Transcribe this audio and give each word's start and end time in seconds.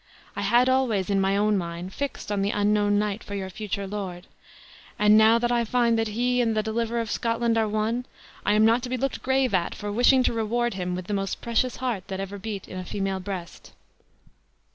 I 0.35 0.41
had 0.41 0.67
always, 0.67 1.11
in 1.11 1.21
my 1.21 1.37
own 1.37 1.59
mind, 1.59 1.93
fixed 1.93 2.31
on 2.31 2.41
the 2.41 2.49
unknown 2.49 2.97
knight 2.97 3.23
for 3.23 3.35
your 3.35 3.51
future 3.51 3.85
lord; 3.85 4.25
and 4.97 5.15
now 5.15 5.37
that 5.37 5.51
I 5.51 5.63
find 5.63 5.95
that 5.99 6.07
he 6.07 6.41
and 6.41 6.57
the 6.57 6.63
deliverer 6.63 6.99
of 7.01 7.11
Scotland 7.11 7.55
are 7.55 7.67
one, 7.67 8.07
I 8.43 8.53
am 8.53 8.65
not 8.65 8.81
to 8.81 8.89
be 8.89 8.97
looked 8.97 9.21
grave 9.21 9.53
at 9.53 9.75
for 9.75 9.91
wishing 9.91 10.23
to 10.23 10.33
reward 10.33 10.73
him 10.73 10.95
with 10.95 11.05
the 11.05 11.13
most 11.13 11.39
precious 11.39 11.75
heart 11.75 12.07
that 12.07 12.19
ever 12.19 12.39
beat 12.39 12.67
in 12.67 12.79
a 12.79 12.83
female 12.83 13.19
breast." 13.19 13.73